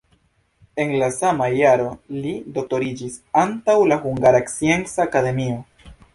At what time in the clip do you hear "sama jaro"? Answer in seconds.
1.17-1.91